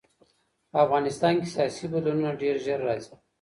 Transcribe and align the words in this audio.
په 0.71 0.77
افغانستان 0.85 1.33
کې 1.41 1.47
سیاسي 1.55 1.85
بدلونونه 1.93 2.39
ډېر 2.41 2.55
ژر 2.65 2.79
راځي. 2.87 3.13